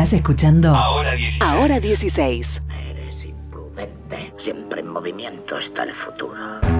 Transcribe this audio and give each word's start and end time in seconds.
Estás 0.00 0.14
escuchando 0.14 0.74
Ahora 0.74 1.10
16. 1.14 1.42
Ahora 1.42 1.78
16. 1.78 2.62
Eres 2.70 3.22
imprudente. 3.22 4.32
Siempre 4.38 4.80
en 4.80 4.88
movimiento 4.88 5.58
está 5.58 5.82
el 5.82 5.92
futuro. 5.92 6.79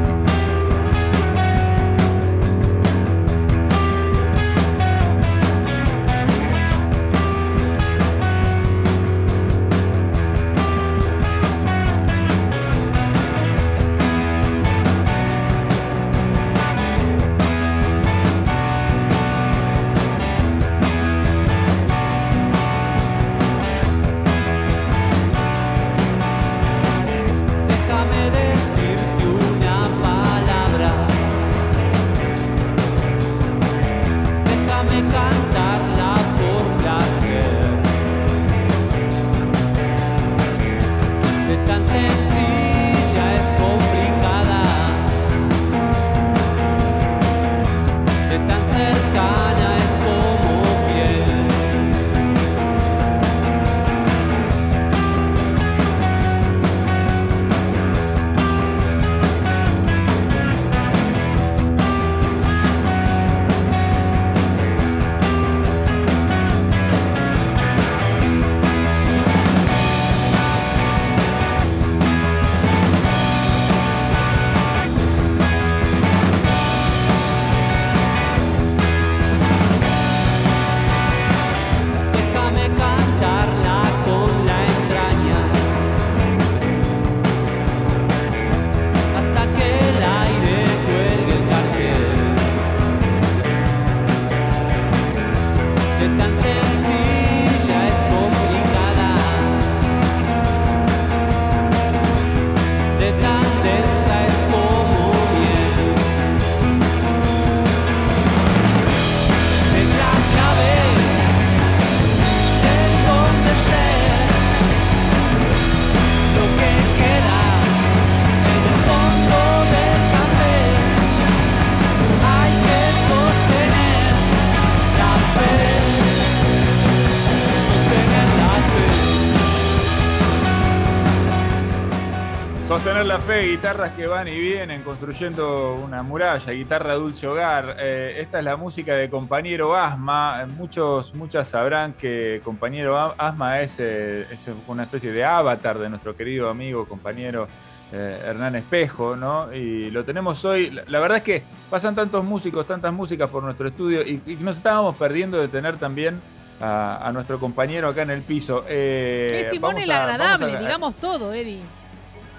Fe 133.20 133.42
guitarras 133.48 133.92
que 133.92 134.06
van 134.06 134.28
y 134.28 134.38
vienen, 134.38 134.82
construyendo 134.82 135.74
una 135.74 136.02
muralla, 136.02 136.52
guitarra 136.52 136.94
dulce 136.94 137.26
hogar. 137.26 137.76
Eh, 137.78 138.16
esta 138.20 138.38
es 138.38 138.44
la 138.44 138.56
música 138.56 138.94
de 138.94 139.08
compañero 139.10 139.76
Asma. 139.76 140.46
Muchos, 140.56 141.14
muchas 141.14 141.48
sabrán 141.48 141.92
que 141.92 142.40
compañero 142.44 143.14
Asma 143.18 143.60
es, 143.60 143.76
eh, 143.78 144.26
es 144.30 144.48
una 144.66 144.84
especie 144.84 145.12
de 145.12 145.24
avatar 145.24 145.78
de 145.78 145.88
nuestro 145.90 146.16
querido 146.16 146.48
amigo, 146.48 146.86
compañero 146.86 147.46
eh, 147.92 148.20
Hernán 148.26 148.56
Espejo, 148.56 149.16
¿no? 149.16 149.52
Y 149.52 149.90
lo 149.90 150.04
tenemos 150.04 150.44
hoy. 150.44 150.70
La, 150.70 150.82
la 150.86 150.98
verdad 151.00 151.18
es 151.18 151.24
que 151.24 151.42
pasan 151.68 151.94
tantos 151.94 152.24
músicos, 152.24 152.66
tantas 152.66 152.92
músicas 152.92 153.28
por 153.28 153.42
nuestro 153.42 153.68
estudio 153.68 154.02
y, 154.02 154.22
y 154.26 154.36
nos 154.40 154.56
estábamos 154.56 154.96
perdiendo 154.96 155.38
de 155.38 155.48
tener 155.48 155.76
también 155.76 156.20
a, 156.60 157.06
a 157.06 157.12
nuestro 157.12 157.38
compañero 157.38 157.88
acá 157.88 158.02
en 158.02 158.10
el 158.10 158.22
piso. 158.22 158.64
Eh, 158.68 159.42
es 159.44 159.50
Simón 159.50 159.76
el 159.78 159.90
agradable, 159.90 160.56
a- 160.56 160.60
digamos 160.60 160.94
todo, 160.96 161.32
Eddie. 161.34 161.60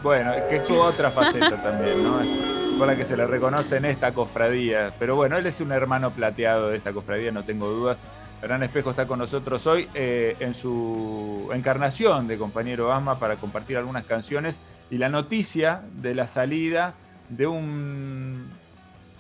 Bueno, 0.04 0.32
que 0.50 0.58
es 0.58 0.66
su 0.66 0.76
otra 0.76 1.12
faceta 1.12 1.62
también, 1.62 2.04
¿no? 2.04 2.78
Por 2.78 2.88
la 2.88 2.96
que 2.96 3.06
se 3.06 3.16
le 3.16 3.28
reconoce 3.28 3.78
en 3.78 3.86
esta 3.86 4.14
cofradía. 4.14 4.94
Pero 4.98 5.16
bueno, 5.16 5.38
él 5.38 5.46
es 5.46 5.62
un 5.62 5.72
hermano 5.72 6.12
plateado 6.12 6.70
de 6.70 6.78
esta 6.78 6.92
cofradía, 6.92 7.32
no 7.32 7.44
tengo 7.44 7.70
dudas. 7.70 7.98
Hernán 8.42 8.64
Espejo 8.64 8.90
está 8.90 9.06
con 9.06 9.20
nosotros 9.20 9.68
hoy 9.68 9.88
eh, 9.94 10.36
en 10.40 10.56
su 10.56 11.50
encarnación 11.54 12.28
de 12.28 12.38
compañero 12.38 12.92
Asma 12.92 13.20
para 13.20 13.36
compartir 13.36 13.78
algunas 13.78 14.06
canciones 14.06 14.60
y 14.90 14.98
la 14.98 15.10
noticia 15.10 15.82
de 16.02 16.16
la 16.16 16.28
salida 16.28 16.96
de 17.30 17.46
un 17.46 18.50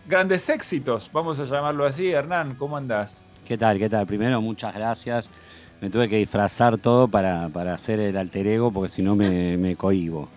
grandes 0.08 0.50
éxitos, 0.50 1.10
vamos 1.14 1.40
a 1.40 1.46
llamarlo 1.46 1.86
así. 1.86 2.10
Hernán, 2.10 2.56
¿cómo 2.56 2.78
andás? 2.78 3.24
¿Qué 3.48 3.58
tal? 3.58 3.78
¿Qué 3.78 3.90
tal? 3.90 4.08
Primero, 4.08 4.42
muchas 4.42 4.74
gracias. 4.74 5.30
Me 5.82 5.90
tuve 5.90 6.10
que 6.10 6.18
disfrazar 6.18 6.78
todo 6.78 7.08
para, 7.08 7.50
para 7.50 7.74
hacer 7.74 8.00
el 8.00 8.18
alter 8.18 8.48
ego 8.48 8.72
porque 8.72 8.90
si 8.90 9.02
no 9.02 9.16
me, 9.16 9.58
me 9.58 9.76
cohibo. 9.76 10.30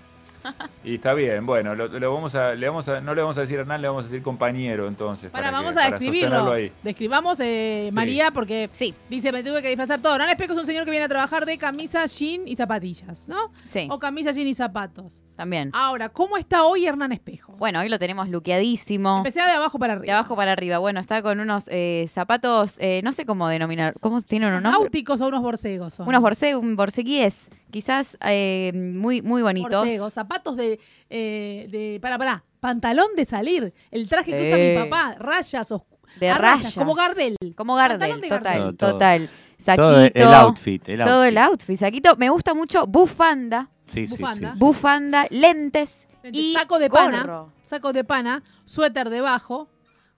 Y 0.84 0.96
está 0.96 1.14
bien, 1.14 1.46
bueno, 1.46 1.74
lo, 1.74 1.88
lo 1.88 2.14
vamos 2.14 2.34
a, 2.34 2.54
le 2.54 2.68
vamos 2.68 2.86
a, 2.88 3.00
no 3.00 3.14
le 3.14 3.22
vamos 3.22 3.38
a 3.38 3.42
decir 3.42 3.58
Hernán, 3.58 3.80
le 3.80 3.88
vamos 3.88 4.04
a 4.04 4.08
decir 4.08 4.22
compañero 4.22 4.86
entonces. 4.88 5.30
Para, 5.30 5.50
vamos 5.50 5.76
a 5.76 5.88
describirlo. 5.90 6.52
ahí. 6.52 6.70
Describamos, 6.82 7.38
eh, 7.40 7.90
María, 7.92 8.30
porque 8.30 8.68
Sí, 8.70 8.94
dice, 9.08 9.32
me 9.32 9.42
tuve 9.42 9.62
que 9.62 9.68
disfrazar 9.68 10.00
todo. 10.00 10.14
Hernán 10.14 10.30
Espejo 10.30 10.52
es 10.52 10.58
un 10.60 10.66
señor 10.66 10.84
que 10.84 10.90
viene 10.90 11.06
a 11.06 11.08
trabajar 11.08 11.46
de 11.46 11.56
camisa, 11.58 12.04
jean 12.06 12.46
y 12.46 12.56
zapatillas, 12.56 13.26
¿no? 13.28 13.50
sí, 13.64 13.88
O 13.90 13.98
camisa, 13.98 14.32
jean 14.32 14.46
y 14.48 14.54
zapatos. 14.54 15.22
también. 15.36 15.70
Ahora, 15.72 16.08
¿cómo 16.10 16.36
está 16.36 16.64
hoy 16.64 16.86
Hernán 16.86 17.12
Espejo? 17.12 17.54
Bueno, 17.58 17.80
hoy 17.80 17.88
lo 17.88 17.98
tenemos 17.98 18.28
luqueadísimo. 18.28 19.18
Empecé 19.18 19.40
de 19.40 19.50
abajo 19.52 19.78
para 19.78 19.94
arriba. 19.94 20.06
De 20.06 20.12
abajo 20.12 20.36
para 20.36 20.52
arriba. 20.52 20.78
Bueno, 20.78 21.00
está 21.00 21.22
con 21.22 21.40
unos 21.40 21.64
eh, 21.68 22.06
zapatos, 22.12 22.76
eh, 22.78 23.00
no 23.02 23.12
sé 23.12 23.24
cómo 23.26 23.48
denominar, 23.48 23.94
¿cómo 24.00 24.20
tienen 24.22 24.48
un 24.52 24.62
nombre? 24.62 24.80
Náuticos 24.82 25.20
o 25.20 25.26
unos 25.28 25.42
borcegos. 25.42 25.94
son. 25.94 26.06
Unos 26.08 26.20
borse, 26.20 26.54
un 26.56 26.76
borseguíes, 26.76 27.48
quizás 27.74 28.16
eh, 28.24 28.70
muy, 28.74 29.20
muy 29.20 29.42
bonitos. 29.42 29.84
Zapatos 30.12 30.56
de, 30.56 30.78
eh, 31.10 31.66
de. 31.70 31.98
Para, 32.00 32.16
para. 32.18 32.44
Pantalón 32.60 33.08
de 33.16 33.24
salir. 33.24 33.74
El 33.90 34.08
traje 34.08 34.30
que 34.30 34.42
usa 34.42 34.56
Eh. 34.58 34.76
mi 34.78 34.88
papá. 34.88 35.16
Rayas 35.18 35.70
oscuras. 35.72 36.14
De 36.20 36.32
rayas. 36.32 36.74
Como 36.76 36.94
Gardel. 36.94 37.36
Como 37.56 37.74
Pantalón 37.76 38.20
Gardel, 38.20 38.20
de 38.20 38.28
total, 38.28 38.42
Gardel. 38.44 38.76
Todo, 38.76 38.76
todo. 38.76 38.92
total. 38.92 39.30
Saquito. 39.58 39.82
Todo 39.84 40.04
el 40.28 40.34
outfit. 40.34 40.88
El 40.88 40.98
Todo 41.04 41.24
el 41.24 41.38
outfit. 41.38 41.50
outfit, 41.70 41.76
saquito. 41.78 42.16
Me 42.16 42.28
gusta 42.30 42.54
mucho 42.54 42.86
bufanda, 42.86 43.68
Sí, 43.86 44.06
sí, 44.06 44.14
sí, 44.16 44.22
Bufanda. 44.22 44.52
sí. 44.52 44.58
bufanda, 44.58 45.26
lentes 45.30 46.06
y 46.32 46.52
saco 46.54 46.78
de 46.78 46.88
pana. 46.88 47.20
gorro. 47.22 47.52
Saco 47.64 47.92
de 47.92 48.04
pana. 48.04 48.42
Suéter 48.64 49.10
debajo. 49.10 49.68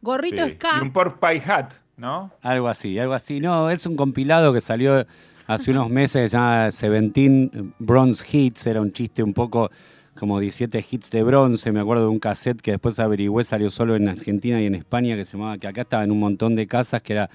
Gorrito 0.02 0.44
Sí, 0.46 0.52
ska. 0.54 0.76
Y 0.78 0.82
un 0.82 0.92
pork 0.92 1.18
pie 1.18 1.42
hat, 1.50 1.72
¿no? 1.96 2.30
Algo 2.42 2.68
así, 2.68 2.96
algo 2.98 3.14
así. 3.14 3.40
No, 3.40 3.70
es 3.70 3.86
un 3.86 3.96
compilado 3.96 4.52
que 4.52 4.60
salió 4.60 5.04
hace 5.46 5.70
unos 5.70 5.90
meses, 5.90 6.30
se 6.30 6.36
llama 6.36 6.70
Seventeen 6.70 7.74
Bronze 7.78 8.24
Hits, 8.30 8.66
era 8.66 8.80
un 8.80 8.92
chiste 8.92 9.22
un 9.22 9.32
poco 9.32 9.70
como 10.18 10.40
17 10.40 10.84
hits 10.90 11.10
de 11.10 11.22
bronce, 11.22 11.72
me 11.72 11.80
acuerdo 11.80 12.04
de 12.04 12.08
un 12.08 12.18
cassette 12.18 12.60
que 12.60 12.72
después 12.72 12.98
averigüé, 12.98 13.44
salió 13.44 13.70
solo 13.70 13.96
en 13.96 14.08
Argentina 14.08 14.60
y 14.60 14.66
en 14.66 14.74
España, 14.74 15.14
que 15.14 15.24
se 15.24 15.36
llamaba, 15.36 15.58
que 15.58 15.68
acá 15.68 15.82
estaba 15.82 16.04
en 16.04 16.10
un 16.10 16.20
montón 16.20 16.56
de 16.56 16.66
casas, 16.66 17.02
que 17.02 17.12
era 17.12 17.30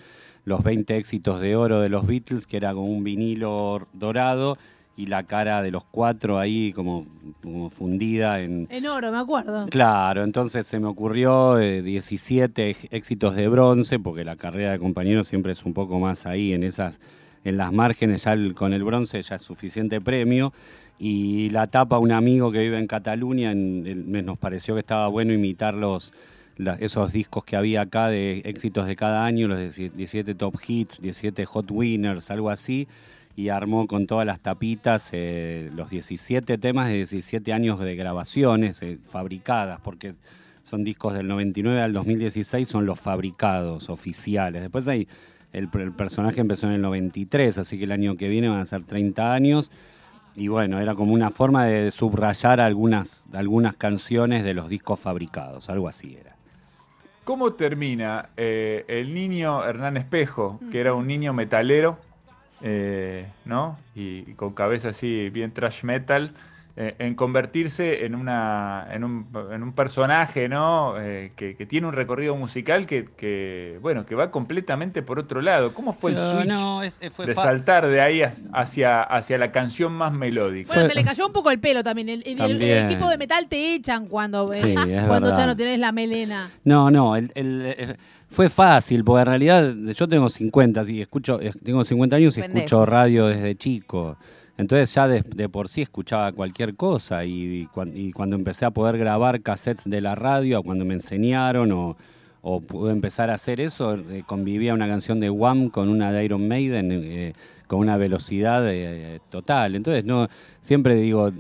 los 0.46 0.64
20 0.64 0.98
éxitos 0.98 1.40
de 1.40 1.56
oro 1.56 1.80
de 1.80 1.90
los 1.90 2.08
Beatles, 2.08 2.48
que 2.48 2.58
era 2.58 2.74
como 2.74 2.88
un 2.88 3.04
vinilo 3.04 3.88
dorado 3.94 4.58
y 4.98 5.06
la 5.06 5.24
cara 5.24 5.62
de 5.62 5.72
los 5.72 5.86
cuatro 5.86 6.38
ahí 6.38 6.74
como, 6.74 7.06
como 7.42 7.70
fundida 7.70 8.42
en, 8.42 8.68
En 8.70 8.86
oro, 8.88 9.12
me 9.12 9.20
acuerdo. 9.20 9.68
Claro, 9.68 10.24
entonces 10.24 10.68
se 10.68 10.80
me 10.80 10.88
ocurrió 10.88 11.60
eh, 11.60 11.82
17 11.82 12.76
éxitos 12.90 13.36
de 13.36 13.48
bronce, 13.48 14.00
porque 14.00 14.26
la 14.26 14.36
carrera 14.36 14.72
de 14.72 14.80
compañero 14.80 15.24
siempre 15.24 15.54
es 15.54 15.64
un 15.64 15.74
poco 15.74 16.00
más 16.00 16.26
ahí 16.26 16.54
en 16.54 16.64
esas, 16.64 17.00
en 17.44 17.58
las 17.58 17.74
márgenes, 17.74 18.24
ya 18.24 18.36
con 18.54 18.74
el 18.74 18.84
bronce 18.84 19.22
ya 19.22 19.36
es 19.36 19.42
suficiente 19.42 20.02
premio. 20.02 20.54
Y 21.00 21.50
la 21.50 21.68
tapa 21.68 21.98
un 21.98 22.12
amigo 22.12 22.52
que 22.52 22.60
vive 22.60 22.78
en 22.78 22.88
Cataluña, 22.88 23.54
nos 23.56 24.38
pareció 24.38 24.76
que 24.76 24.82
estaba 24.82 25.08
bueno 25.08 25.34
imitar 25.34 25.74
los, 25.74 26.14
esos 26.80 27.12
discos 27.12 27.44
que 27.44 27.56
había 27.56 27.82
acá 27.82 28.08
de 28.10 28.40
éxitos 28.46 28.86
de 28.86 28.96
cada 28.96 29.26
año, 29.26 29.48
los 29.48 29.58
de 29.58 29.90
17 29.90 30.36
top 30.36 30.56
hits, 30.68 31.02
17 31.02 31.46
hot 31.46 31.72
winners, 31.72 32.30
algo 32.30 32.50
así. 32.50 32.88
y 33.36 33.48
armó 33.50 33.88
con 33.88 34.08
todas 34.08 34.26
las 34.26 34.42
tapitas 34.42 35.10
eh, 35.14 35.72
los 35.74 35.90
17 35.90 36.58
temas 36.58 36.90
de 36.90 36.96
17 36.98 37.54
años 37.54 37.80
de 37.80 37.96
grabaciones 37.96 38.82
eh, 38.84 39.00
fabricadas, 39.10 39.80
porque 39.80 40.14
son 40.64 40.84
discos 40.84 41.14
del 41.14 41.28
99 41.28 41.82
al 41.82 41.94
2016, 41.94 42.68
son 42.68 42.86
los 42.86 43.00
fabricados 43.00 43.90
oficiales. 43.90 44.62
Después 44.62 44.88
hay 44.88 45.08
el, 45.54 45.70
el 45.74 45.92
personaje 45.92 46.42
empezó 46.42 46.68
en 46.68 46.74
el 46.74 46.82
93, 46.82 47.58
así 47.58 47.78
que 47.78 47.86
el 47.86 47.92
año 47.92 48.16
que 48.18 48.28
viene 48.28 48.50
van 48.50 48.60
a 48.60 48.66
ser 48.66 48.84
30 48.84 49.34
años. 49.34 49.72
Y 50.36 50.48
bueno, 50.48 50.80
era 50.80 50.96
como 50.96 51.14
una 51.14 51.30
forma 51.30 51.66
de 51.66 51.92
subrayar 51.92 52.62
algunas, 52.62 53.28
algunas 53.34 53.76
canciones 53.76 54.44
de 54.44 54.54
los 54.54 54.70
discos 54.70 55.00
fabricados, 55.00 55.70
algo 55.70 55.88
así 55.88 56.18
era. 56.20 56.36
¿Cómo 57.26 57.54
termina 57.54 58.30
eh, 58.38 58.86
el 58.88 59.14
niño 59.14 59.64
Hernán 59.64 59.98
Espejo, 59.98 60.60
que 60.72 60.80
era 60.80 60.94
un 60.94 61.06
niño 61.06 61.34
metalero, 61.34 61.98
eh, 62.62 63.28
¿no? 63.46 63.78
Y, 63.94 64.24
y 64.30 64.34
con 64.36 64.54
cabeza 64.54 64.90
así 64.90 65.30
bien 65.30 65.52
trash 65.52 65.84
metal, 65.84 66.34
eh, 66.78 66.96
en 67.00 67.16
convertirse 67.16 68.06
en, 68.06 68.16
una, 68.16 68.88
en, 68.92 69.04
un, 69.04 69.28
en 69.52 69.62
un 69.62 69.74
personaje, 69.74 70.48
¿no? 70.48 70.94
Eh, 71.00 71.32
que, 71.36 71.56
que 71.56 71.66
tiene 71.66 71.88
un 71.88 71.94
recorrido 71.94 72.36
musical 72.36 72.86
que, 72.86 73.08
que, 73.18 73.78
bueno, 73.82 74.06
que 74.06 74.16
va 74.16 74.32
completamente 74.32 75.02
por 75.02 75.20
otro 75.20 75.42
lado. 75.42 75.74
¿Cómo 75.74 75.92
fue 75.94 76.12
el 76.12 76.18
switch 76.20 76.46
no, 76.46 76.82
es- 76.84 76.98
es- 77.02 77.14
fue 77.14 77.26
de 77.26 77.36
saltar 77.36 77.88
de 77.88 78.00
ahí 78.02 78.22
hacia, 78.54 79.02
hacia 79.04 79.38
la 79.38 79.52
canción 79.52 79.92
más 79.94 80.14
melódica? 80.14 80.74
Bueno, 80.74 80.88
se 80.90 80.96
le 80.96 81.04
cayó 81.04 81.28
un 81.28 81.34
poco 81.34 81.52
el 81.52 81.60
pelo 81.60 81.84
también. 81.84 82.08
El, 82.10 82.22
el- 82.26 82.28
el- 82.28 82.32
el 82.32 82.38
También. 82.60 82.88
tipo 82.88 83.10
de 83.10 83.18
metal 83.18 83.48
te 83.48 83.76
echan 83.76 84.08
cuando, 84.08 84.48
Sí, 84.54 84.74
cuando 85.08 85.36
ya 85.38 85.46
no 85.46 85.56
tenés 85.58 85.78
la 85.80 85.92
melena. 85.92 86.50
No, 86.64 86.90
no, 86.90 87.16
el- 87.16 87.32
el- 87.36 87.62
eh, 87.66 87.96
fue 88.30 88.50
fácil, 88.50 89.04
porque 89.04 89.22
en 89.24 89.28
realidad 89.28 89.74
yo 89.94 90.08
tengo 90.08 90.30
50, 90.30 90.86
sí, 90.86 91.02
escucho, 91.02 91.42
eh, 91.42 91.52
tengo 91.66 91.84
50 91.84 92.16
años 92.16 92.38
y 92.38 92.42
Pendejo. 92.42 92.60
escucho 92.66 92.86
radio 92.86 93.28
desde 93.28 93.56
chico. 93.58 94.18
Entonces 94.58 94.94
ya 94.94 95.08
de, 95.08 95.50
por 95.50 95.70
sí 95.70 95.82
escuchaba 95.82 96.32
cualquier 96.32 96.76
cosa 96.76 97.26
y, 97.26 97.32
y 97.32 97.70
y 97.94 98.12
cuando 98.12 98.36
empecé 98.36 98.66
a 98.66 98.72
poder 98.72 98.98
grabar 98.98 99.42
cassettes 99.42 99.90
de 99.90 100.02
la 100.02 100.16
radio, 100.16 100.62
cuando 100.64 100.86
me 100.86 100.94
enseñaron 100.94 101.72
o, 101.72 101.98
pude 102.62 102.92
empezar 102.92 103.30
a 103.30 103.36
hacer 103.36 103.62
eso, 103.62 103.96
eh, 103.96 104.24
convivía 104.26 104.74
una 104.74 104.88
canción 104.88 105.20
de 105.20 105.30
Wham 105.30 105.70
con 105.70 105.90
una 105.90 106.12
de 106.12 106.26
Iron 106.26 106.48
Maiden 106.48 106.92
eh, 106.92 107.34
con 107.68 107.80
una 107.80 107.98
velocidad 107.98 108.64
eh, 108.68 109.20
total. 109.30 109.76
Entonces 109.76 110.06
no 110.06 110.28
siempre 110.62 110.96
digo, 110.96 111.32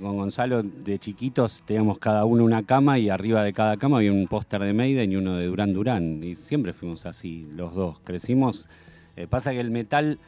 con 0.00 0.16
Gonzalo 0.16 0.62
de 0.62 1.00
chiquitos 1.00 1.62
teníamos 1.66 1.98
cada 1.98 2.24
uno 2.24 2.44
una 2.44 2.62
cama 2.62 2.96
y 2.98 3.10
arriba 3.10 3.42
de 3.42 3.52
cada 3.52 3.76
cama 3.76 3.96
había 3.96 4.12
un 4.12 4.28
póster 4.28 4.62
de 4.62 4.72
Maiden 4.72 5.10
y 5.10 5.16
uno 5.16 5.36
de 5.36 5.46
Durán 5.46 5.72
Durán. 5.72 6.22
Y 6.22 6.36
siempre 6.36 6.72
fuimos 6.72 7.06
así, 7.06 7.48
los 7.52 7.74
dos. 7.74 8.00
Crecimos. 8.00 8.68
pasa 9.28 9.50
que 9.50 9.60
el 9.60 9.72
metal 9.72 10.20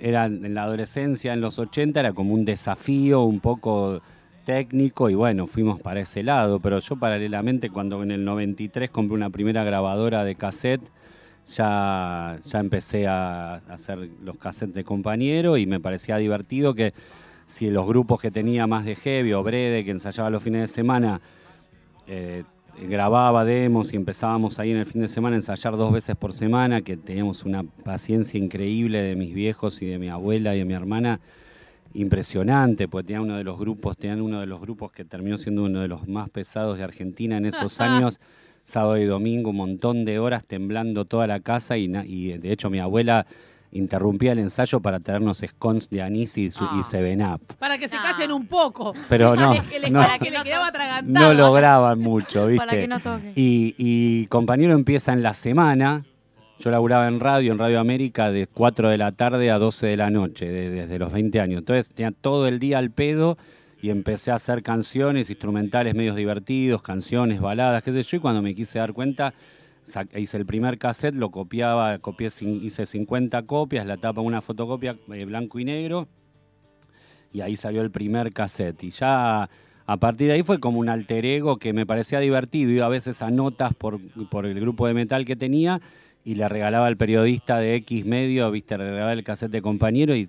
era 0.00 0.26
en 0.26 0.54
la 0.54 0.62
adolescencia, 0.62 1.32
en 1.32 1.40
los 1.40 1.58
80, 1.58 2.00
era 2.00 2.12
como 2.12 2.34
un 2.34 2.44
desafío 2.44 3.22
un 3.22 3.40
poco 3.40 4.00
técnico 4.44 5.10
y 5.10 5.14
bueno, 5.14 5.46
fuimos 5.46 5.80
para 5.80 6.00
ese 6.00 6.22
lado. 6.22 6.60
Pero 6.60 6.78
yo 6.78 6.96
paralelamente 6.96 7.70
cuando 7.70 8.02
en 8.02 8.10
el 8.10 8.24
93 8.24 8.90
compré 8.90 9.14
una 9.14 9.30
primera 9.30 9.64
grabadora 9.64 10.24
de 10.24 10.34
cassette, 10.34 10.82
ya, 11.46 12.38
ya 12.44 12.58
empecé 12.58 13.06
a 13.06 13.54
hacer 13.68 14.08
los 14.22 14.38
cassettes 14.38 14.74
de 14.74 14.84
compañero 14.84 15.56
y 15.56 15.66
me 15.66 15.80
parecía 15.80 16.16
divertido 16.16 16.74
que 16.74 16.92
si 17.46 17.70
los 17.70 17.86
grupos 17.86 18.20
que 18.20 18.30
tenía 18.30 18.66
más 18.66 18.84
de 18.84 18.96
heavy 18.96 19.32
o 19.32 19.42
brede, 19.42 19.84
que 19.84 19.92
ensayaba 19.92 20.30
los 20.30 20.42
fines 20.42 20.62
de 20.62 20.68
semana, 20.68 21.20
eh, 22.08 22.42
grababa 22.82 23.44
demos 23.44 23.92
y 23.92 23.96
empezábamos 23.96 24.58
ahí 24.58 24.70
en 24.70 24.78
el 24.78 24.86
fin 24.86 25.00
de 25.00 25.08
semana 25.08 25.36
a 25.36 25.38
ensayar 25.38 25.76
dos 25.76 25.92
veces 25.92 26.16
por 26.16 26.32
semana, 26.32 26.82
que 26.82 26.96
teníamos 26.96 27.44
una 27.44 27.62
paciencia 27.62 28.38
increíble 28.38 29.00
de 29.02 29.16
mis 29.16 29.34
viejos 29.34 29.80
y 29.82 29.86
de 29.86 29.98
mi 29.98 30.08
abuela 30.08 30.54
y 30.54 30.58
de 30.58 30.64
mi 30.64 30.74
hermana, 30.74 31.20
impresionante, 31.94 32.88
porque 32.88 33.08
tenía 33.08 33.22
uno 33.22 33.36
de 33.36 33.44
los 33.44 33.58
grupos, 33.58 33.96
tenían 33.96 34.20
uno 34.20 34.40
de 34.40 34.46
los 34.46 34.60
grupos 34.60 34.92
que 34.92 35.04
terminó 35.04 35.38
siendo 35.38 35.64
uno 35.64 35.80
de 35.80 35.88
los 35.88 36.06
más 36.06 36.28
pesados 36.28 36.76
de 36.76 36.84
Argentina 36.84 37.38
en 37.38 37.46
esos 37.46 37.80
años, 37.80 38.20
sábado 38.64 38.98
y 38.98 39.04
domingo, 39.04 39.50
un 39.50 39.56
montón 39.56 40.04
de 40.04 40.18
horas 40.18 40.44
temblando 40.44 41.04
toda 41.04 41.26
la 41.26 41.40
casa 41.40 41.76
y 41.78 41.88
de 41.88 42.52
hecho 42.52 42.68
mi 42.68 42.80
abuela 42.80 43.26
interrumpía 43.72 44.32
el 44.32 44.38
ensayo 44.38 44.80
para 44.80 45.00
traernos 45.00 45.42
scones 45.46 45.90
de 45.90 46.02
anís 46.02 46.36
y, 46.38 46.50
su- 46.50 46.64
y 46.64 46.68
Ah. 46.80 46.82
Seven 46.82 47.22
Up. 47.26 47.40
Para 47.58 47.76
que 47.78 47.88
se 47.88 47.96
No. 47.96 48.02
callen 48.02 48.32
un 48.32 48.46
poco. 48.46 48.94
Pero 49.08 49.34
no, 49.36 49.54
que 49.68 49.78
le, 49.80 49.90
no. 49.90 50.00
para 50.00 50.18
que 50.18 50.30
le 50.30 50.42
quedaba 50.42 50.68
atragantado. 50.68 51.28
No 51.28 51.34
lograban 51.34 51.98
mucho, 51.98 52.46
¿viste? 52.46 52.66
Para 52.66 52.78
que 52.80 52.88
no 52.88 53.00
toque. 53.00 53.32
Y, 53.36 53.74
y 53.76 54.26
compañero 54.26 54.74
empieza 54.74 55.12
en 55.12 55.22
la 55.22 55.34
semana. 55.34 56.04
Yo 56.58 56.70
laburaba 56.70 57.06
en 57.08 57.20
radio, 57.20 57.52
en 57.52 57.58
Radio 57.58 57.78
América, 57.80 58.30
de 58.30 58.46
4 58.46 58.88
de 58.88 58.96
la 58.96 59.12
tarde 59.12 59.50
a 59.50 59.58
12 59.58 59.88
de 59.88 59.96
la 59.98 60.08
noche, 60.10 60.46
de- 60.50 60.70
desde 60.70 60.98
los 60.98 61.12
20 61.12 61.38
años. 61.40 61.58
Entonces 61.58 61.92
tenía 61.94 62.12
todo 62.12 62.46
el 62.48 62.58
día 62.58 62.78
al 62.78 62.90
pedo 62.90 63.36
y 63.82 63.90
empecé 63.90 64.30
a 64.30 64.36
hacer 64.36 64.62
canciones, 64.62 65.28
instrumentales 65.28 65.94
medios 65.94 66.16
divertidos, 66.16 66.80
canciones, 66.80 67.42
baladas, 67.42 67.82
qué 67.82 67.92
sé 67.92 68.02
yo. 68.02 68.16
Y 68.16 68.20
cuando 68.20 68.40
me 68.40 68.54
quise 68.54 68.78
dar 68.78 68.94
cuenta, 68.94 69.34
hice 70.16 70.36
el 70.36 70.46
primer 70.46 70.78
cassette, 70.78 71.14
lo 71.14 71.30
copiaba, 71.30 71.98
copié, 71.98 72.28
hice 72.40 72.86
50 72.86 73.42
copias, 73.42 73.86
la 73.86 73.96
tapa 73.96 74.20
una 74.20 74.40
fotocopia 74.40 74.96
eh, 75.12 75.24
blanco 75.24 75.58
y 75.58 75.64
negro 75.64 76.08
y 77.32 77.40
ahí 77.42 77.56
salió 77.56 77.82
el 77.82 77.90
primer 77.90 78.32
cassette. 78.32 78.82
Y 78.84 78.90
ya 78.90 79.48
a 79.86 79.96
partir 79.98 80.28
de 80.28 80.34
ahí 80.34 80.42
fue 80.42 80.58
como 80.58 80.78
un 80.78 80.88
alter 80.88 81.24
ego 81.26 81.58
que 81.58 81.72
me 81.72 81.86
parecía 81.86 82.18
divertido. 82.20 82.70
Iba 82.70 82.86
a 82.86 82.90
veces 82.90 83.22
a 83.22 83.30
notas 83.30 83.74
por, 83.74 84.00
por 84.30 84.46
el 84.46 84.58
grupo 84.58 84.86
de 84.86 84.94
metal 84.94 85.24
que 85.24 85.36
tenía 85.36 85.80
y 86.24 86.34
le 86.34 86.48
regalaba 86.48 86.86
al 86.86 86.96
periodista 86.96 87.58
de 87.58 87.76
X 87.76 88.04
medio, 88.06 88.50
viste, 88.50 88.76
regalaba 88.76 89.12
el 89.12 89.22
cassette 89.22 89.52
de 89.52 89.62
compañero 89.62 90.16
y 90.16 90.28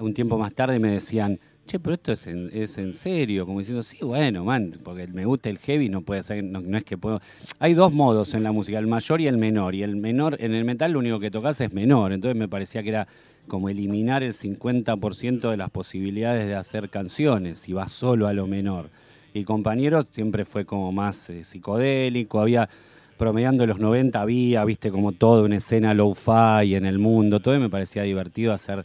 un 0.00 0.12
tiempo 0.12 0.38
más 0.38 0.52
tarde 0.52 0.78
me 0.78 0.90
decían, 0.90 1.38
che, 1.66 1.78
pero 1.78 1.94
esto 1.94 2.12
es 2.12 2.26
en, 2.26 2.50
es 2.52 2.78
en 2.78 2.94
serio, 2.94 3.44
como 3.44 3.58
diciendo, 3.58 3.82
sí, 3.82 3.98
bueno, 4.02 4.44
man, 4.44 4.72
porque 4.82 5.06
me 5.08 5.26
gusta 5.26 5.50
el 5.50 5.58
heavy, 5.58 5.88
no 5.88 6.00
puede 6.00 6.22
ser, 6.22 6.42
no, 6.42 6.60
no 6.60 6.78
es 6.78 6.84
que 6.84 6.96
puedo. 6.96 7.20
Hay 7.58 7.74
dos 7.74 7.92
modos 7.92 8.32
en 8.34 8.42
la 8.42 8.52
música, 8.52 8.78
el 8.78 8.86
mayor 8.86 9.20
y 9.20 9.26
el 9.26 9.36
menor. 9.36 9.74
Y 9.74 9.82
el 9.82 9.96
menor, 9.96 10.36
en 10.40 10.54
el 10.54 10.64
metal 10.64 10.92
lo 10.92 11.00
único 11.00 11.20
que 11.20 11.30
tocas 11.30 11.60
es 11.60 11.74
menor. 11.74 12.12
Entonces 12.12 12.38
me 12.38 12.48
parecía 12.48 12.82
que 12.82 12.90
era 12.90 13.08
como 13.48 13.68
eliminar 13.68 14.22
el 14.22 14.32
50% 14.32 15.50
de 15.50 15.56
las 15.56 15.70
posibilidades 15.70 16.46
de 16.46 16.54
hacer 16.54 16.88
canciones 16.88 17.58
si 17.58 17.72
vas 17.72 17.92
solo 17.92 18.26
a 18.26 18.32
lo 18.32 18.46
menor. 18.46 18.90
Y 19.34 19.44
compañeros 19.44 20.06
siempre 20.10 20.44
fue 20.44 20.64
como 20.64 20.92
más 20.92 21.28
eh, 21.30 21.44
psicodélico, 21.44 22.40
había 22.40 22.68
promediando 23.16 23.66
los 23.66 23.78
90 23.78 24.20
había, 24.20 24.64
viste, 24.64 24.90
como 24.90 25.12
toda 25.12 25.42
una 25.42 25.56
escena 25.56 25.94
low-fi 25.94 26.74
en 26.74 26.86
el 26.86 26.98
mundo, 26.98 27.40
todo 27.40 27.54
y 27.54 27.58
me 27.58 27.70
parecía 27.70 28.02
divertido 28.02 28.52
hacer 28.52 28.84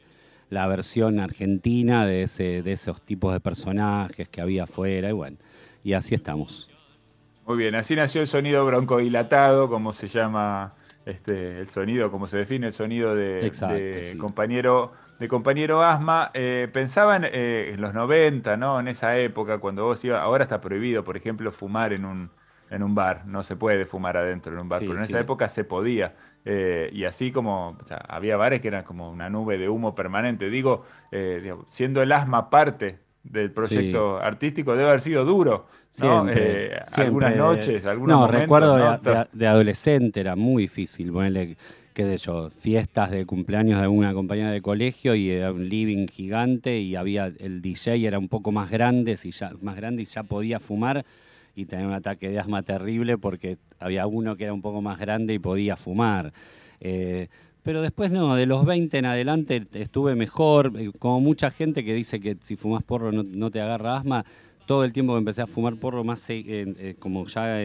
la 0.51 0.67
versión 0.67 1.19
argentina 1.19 2.05
de, 2.05 2.23
ese, 2.23 2.61
de 2.61 2.73
esos 2.73 3.01
tipos 3.01 3.33
de 3.33 3.39
personajes 3.39 4.27
que 4.27 4.41
había 4.41 4.63
afuera 4.63 5.09
y 5.09 5.13
bueno, 5.13 5.37
y 5.81 5.93
así 5.93 6.13
estamos. 6.13 6.69
Muy 7.47 7.57
bien, 7.57 7.73
así 7.73 7.95
nació 7.95 8.19
el 8.21 8.27
sonido 8.27 8.65
broncodilatado, 8.65 9.69
como 9.69 9.93
se 9.93 10.09
llama 10.09 10.73
este, 11.05 11.59
el 11.61 11.69
sonido, 11.69 12.11
como 12.11 12.27
se 12.27 12.37
define 12.37 12.67
el 12.67 12.73
sonido 12.73 13.15
de, 13.15 13.45
Exacto, 13.47 13.75
de 13.75 14.03
sí. 14.03 14.17
compañero 14.17 14.91
de 15.19 15.27
compañero 15.29 15.83
Asma. 15.83 16.31
Eh, 16.33 16.67
pensaban 16.73 17.23
eh, 17.23 17.71
en 17.73 17.79
los 17.79 17.93
90, 17.93 18.57
¿no? 18.57 18.79
En 18.79 18.89
esa 18.89 19.17
época, 19.17 19.59
cuando 19.59 19.85
vos 19.85 20.03
ibas, 20.03 20.21
ahora 20.21 20.43
está 20.43 20.59
prohibido, 20.59 21.05
por 21.05 21.15
ejemplo, 21.15 21.51
fumar 21.51 21.93
en 21.93 22.03
un, 22.03 22.29
en 22.71 22.83
un 22.83 22.95
bar. 22.95 23.25
No 23.27 23.43
se 23.43 23.55
puede 23.55 23.85
fumar 23.85 24.17
adentro 24.17 24.53
en 24.53 24.59
un 24.59 24.69
bar, 24.69 24.79
Sí, 24.79 24.85
pero 24.87 24.99
en 24.99 25.05
sí. 25.05 25.11
esa 25.11 25.19
época 25.19 25.47
se 25.49 25.63
podía. 25.63 26.15
Eh, 26.45 26.89
y 26.93 27.03
así 27.03 27.31
como 27.31 27.77
o 27.79 27.85
sea, 27.85 27.97
había 27.97 28.37
bares 28.37 28.61
que 28.61 28.69
eran 28.69 28.83
como 28.83 29.11
una 29.11 29.29
nube 29.29 29.57
de 29.59 29.69
humo 29.69 29.93
permanente. 29.93 30.49
Digo, 30.49 30.83
eh, 31.11 31.53
siendo 31.69 32.01
el 32.01 32.11
asma 32.11 32.49
parte 32.49 32.99
del 33.23 33.51
proyecto 33.51 34.17
artístico, 34.17 34.71
debe 34.75 34.89
haber 34.89 35.01
sido 35.01 35.23
duro. 35.25 35.67
¿no? 35.97 36.25
Siempre, 36.25 36.65
Eh, 36.77 36.79
siempre. 36.83 37.03
Algunas 37.05 37.35
noches, 37.35 37.85
algunos 37.85 38.15
No, 38.15 38.21
momentos, 38.27 38.41
recuerdo 38.41 38.77
¿no? 38.77 38.97
De, 38.97 39.11
de- 39.11 39.27
de 39.31 39.47
adolescente 39.47 40.19
era 40.21 40.35
muy 40.35 40.63
difícil 40.63 41.11
ponerle, 41.11 41.55
qué 41.93 42.03
sé 42.05 42.17
yo, 42.17 42.49
fiestas 42.49 43.11
de 43.11 43.25
cumpleaños 43.25 43.77
de 43.77 43.83
alguna 43.83 44.13
compañera 44.13 44.51
de 44.51 44.61
colegio 44.61 45.13
y 45.13 45.29
era 45.29 45.51
un 45.51 45.67
living 45.69 46.07
gigante 46.07 46.79
y 46.79 46.95
había 46.95 47.25
el 47.27 47.61
DJ 47.61 47.95
era 48.07 48.17
un 48.17 48.29
poco 48.29 48.51
más 48.51 48.71
grande, 48.71 49.17
si 49.17 49.31
ya, 49.31 49.51
más 49.61 49.75
grande 49.75 50.01
y 50.03 50.05
ya 50.05 50.23
podía 50.23 50.59
fumar 50.59 51.05
y 51.55 51.65
tener 51.65 51.85
un 51.85 51.93
ataque 51.93 52.29
de 52.29 52.39
asma 52.39 52.63
terrible 52.63 53.17
porque 53.17 53.57
había 53.79 54.07
uno 54.07 54.35
que 54.35 54.45
era 54.45 54.53
un 54.53 54.61
poco 54.61 54.81
más 54.81 54.99
grande 54.99 55.33
y 55.33 55.39
podía 55.39 55.75
fumar. 55.75 56.33
Eh, 56.79 57.27
pero 57.63 57.81
después 57.81 58.11
no, 58.11 58.35
de 58.35 58.45
los 58.45 58.65
20 58.65 58.97
en 58.97 59.05
adelante 59.05 59.63
estuve 59.73 60.15
mejor, 60.15 60.73
eh, 60.77 60.91
como 60.97 61.19
mucha 61.19 61.51
gente 61.51 61.83
que 61.85 61.93
dice 61.93 62.19
que 62.19 62.37
si 62.41 62.55
fumas 62.55 62.83
porro 62.83 63.11
no, 63.11 63.51
te 63.51 63.61
agarra 63.61 63.97
asma, 63.97 64.25
todo 64.65 64.83
el 64.83 64.93
tiempo 64.93 65.13
que 65.13 65.19
empecé 65.19 65.41
a 65.41 65.47
fumar 65.47 65.75
porro 65.75 66.03
más 66.03 66.27
eh, 66.29 66.43
eh, 66.47 66.95
como 66.97 67.25
ya 67.25 67.57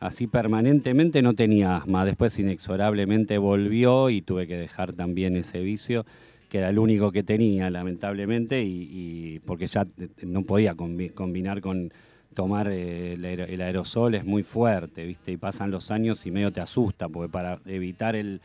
así 0.00 0.26
permanentemente 0.26 1.22
no 1.22 1.34
tenía 1.34 1.76
asma, 1.76 2.04
después 2.04 2.38
inexorablemente 2.38 3.38
volvió 3.38 4.10
y 4.10 4.22
tuve 4.22 4.46
que 4.46 4.56
dejar 4.56 4.94
también 4.94 5.36
ese 5.36 5.60
vicio 5.60 6.04
que 6.48 6.58
era 6.58 6.70
el 6.70 6.78
único 6.78 7.12
que 7.12 7.22
tenía 7.22 7.68
lamentablemente 7.68 8.62
y, 8.64 9.38
porque 9.44 9.66
ya 9.66 9.86
no 10.22 10.42
podía 10.42 10.74
combi- 10.74 11.12
combinar 11.12 11.60
con 11.60 11.92
tomar 12.38 12.68
eh, 12.70 13.14
el, 13.14 13.24
aer- 13.24 13.50
el 13.50 13.60
aerosol 13.60 14.14
es 14.14 14.24
muy 14.24 14.44
fuerte, 14.44 15.04
¿viste? 15.04 15.32
Y 15.32 15.36
pasan 15.36 15.72
los 15.72 15.90
años 15.90 16.24
y 16.24 16.30
medio 16.30 16.52
te 16.52 16.60
asusta, 16.60 17.08
porque 17.08 17.28
para 17.28 17.58
evitar 17.66 18.14
el, 18.14 18.40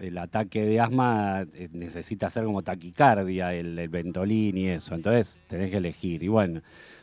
el 0.00 0.18
ataque 0.18 0.64
de 0.64 0.78
asma 0.78 1.44
eh, 1.54 1.68
necesita 1.72 2.30
ser 2.30 2.44
como 2.44 2.62
taquicardia, 2.62 3.52
el, 3.54 3.76
el 3.76 3.88
Ventolin 3.88 4.56
y 4.56 4.68
eso. 4.68 4.94
Entonces 4.94 5.40
tenés 5.48 5.72
que 5.72 5.78
elegir. 5.78 6.22
Y 6.22 6.28
bueno. 6.28 6.60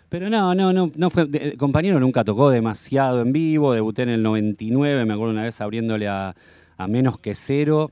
Pero 0.08 0.29
no, 0.29 0.56
no, 0.56 0.72
no, 0.74 1.10
fue. 1.10 1.25
de- 1.25 1.58
compañero 1.58 2.00
nunca 2.00 2.24
tocó 2.24 2.50
demasiado 2.50 3.22
en 3.22 3.34
vivo. 3.34 3.74
Debuté 3.74 4.03
en 4.03 4.10
el 4.10 4.24
99, 4.24 5.03
me 5.03 5.13
acuerdo 5.13 5.34
una 5.34 5.44
vez 5.44 5.60
abriéndole 5.60 6.08
a, 6.08 6.34
a 6.77 6.88
Menos 6.88 7.18
que 7.20 7.36
Cero 7.36 7.91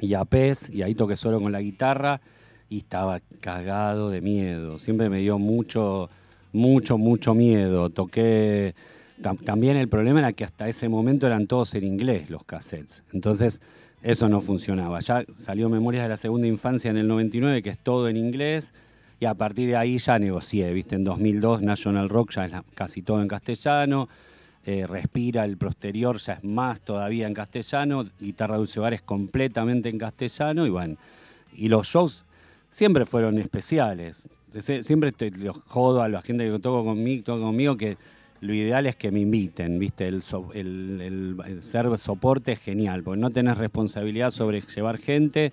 y 0.00 0.14
a 0.14 0.24
Pez, 0.24 0.70
y 0.70 0.80
ahí 0.80 0.94
toqué 0.94 1.16
solo 1.16 1.38
con 1.38 1.52
la 1.52 1.60
guitarra 1.60 2.22
y 2.70 2.78
estaba 2.78 3.20
cagado 3.42 4.08
de 4.08 4.22
miedo. 4.22 4.78
Siempre 4.78 5.10
me 5.10 5.18
dio 5.18 5.38
mucho, 5.38 6.08
mucho, 6.52 6.98
mucho 6.98 7.34
miedo. 7.34 7.90
Toqué. 7.90 8.74
tam- 9.22 9.38
también 9.38 9.76
el 9.76 9.88
problema 9.88 10.20
era 10.20 10.32
que 10.32 10.44
hasta 10.44 10.68
ese 10.68 10.88
momento 10.88 11.26
eran 11.26 11.46
todos 11.46 11.74
en 11.74 11.84
inglés 11.84 12.30
los 12.30 12.44
cassettes. 12.44 13.02
Entonces, 13.12 13.60
eso 14.02 14.28
no 14.28 14.40
funcionaba. 14.40 15.00
Ya 15.00 15.24
salió 15.34 15.68
Memorias 15.68 16.04
de 16.04 16.08
la 16.08 16.16
Segunda 16.16 16.46
Infancia 16.46 16.90
en 16.90 16.96
el 16.96 17.06
99, 17.06 17.62
que 17.62 17.70
es 17.70 17.78
todo 17.78 18.08
en 18.08 18.16
inglés. 18.16 18.72
Y 19.20 19.26
a 19.26 19.34
partir 19.34 19.68
de 19.68 19.76
ahí 19.76 19.98
ya 19.98 20.18
negocié, 20.18 20.72
¿viste? 20.72 20.94
En 20.96 21.04
2002 21.04 21.60
National 21.60 22.08
Rock 22.08 22.30
ya 22.32 22.46
es 22.46 22.52
casi 22.74 23.02
todo 23.02 23.20
en 23.20 23.28
castellano. 23.28 24.08
eh, 24.64 24.86
Respira, 24.86 25.44
el 25.44 25.56
posterior 25.58 26.18
ya 26.18 26.34
es 26.34 26.44
más 26.44 26.80
todavía 26.80 27.26
en 27.26 27.34
castellano. 27.34 28.06
Guitarra 28.18 28.56
Dulce 28.56 28.80
Hogar 28.80 28.94
es 28.94 29.02
completamente 29.02 29.90
en 29.90 29.98
castellano. 29.98 30.66
Y 30.66 30.70
bueno, 30.70 30.96
y 31.52 31.68
los 31.68 31.86
shows 31.88 32.24
siempre 32.70 33.04
fueron 33.04 33.38
especiales. 33.38 34.30
Sie- 34.54 34.82
Siempre 34.82 35.12
te, 35.12 35.30
los 35.30 35.56
jodo 35.66 36.02
a 36.02 36.08
la 36.08 36.22
gente 36.22 36.50
que 36.50 36.58
toco 36.58 36.84
conmigo, 36.84 37.22
toca 37.24 37.42
conmigo 37.42 37.76
que 37.76 37.96
lo 38.40 38.54
ideal 38.54 38.86
es 38.86 38.96
que 38.96 39.10
me 39.10 39.20
inviten, 39.20 39.78
¿viste? 39.78 40.08
El, 40.08 40.22
so- 40.22 40.50
el- 40.54 41.00
el- 41.00 41.36
el 41.46 41.62
ser 41.62 41.86
soporte 41.98 42.52
es 42.52 42.58
genial, 42.60 43.02
porque 43.02 43.20
no 43.20 43.30
tenés 43.30 43.58
responsabilidad 43.58 44.30
sobre 44.30 44.60
llevar 44.62 44.98
gente, 44.98 45.52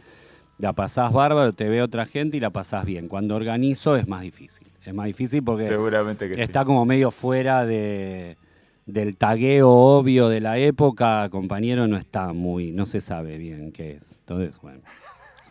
la 0.58 0.74
pasás 0.74 1.12
bárbaro, 1.14 1.54
te 1.54 1.70
ve 1.70 1.82
otra 1.82 2.06
gente 2.06 2.38
y 2.38 2.40
la 2.40 2.50
pasás 2.50 2.86
bien. 2.86 3.08
Cuando 3.08 3.36
organizo 3.36 3.96
es 3.96 4.08
más 4.08 4.22
difícil. 4.22 4.68
Es 4.86 4.94
más 4.94 5.06
difícil 5.06 5.44
porque 5.44 5.68
Seguramente 5.68 6.28
que 6.30 6.36
sí. 6.36 6.42
está 6.42 6.64
como 6.66 6.86
medio 6.86 7.12
fuera 7.12 7.66
de, 7.66 8.38
del 8.86 9.18
tagueo 9.18 9.70
obvio 9.70 10.30
de 10.30 10.40
la 10.40 10.58
época. 10.58 11.28
Compañero 11.30 11.88
no 11.88 11.98
está 11.98 12.32
muy, 12.34 12.72
no 12.72 12.86
se 12.86 13.02
sabe 13.02 13.38
bien 13.38 13.72
qué 13.74 13.92
es. 13.92 14.20
Entonces, 14.20 14.60
bueno. 14.62 14.80